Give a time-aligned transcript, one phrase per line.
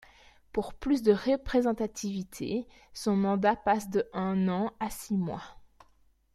[0.51, 5.43] Pour plus de représentativité, son mandat passe de un an à six mois.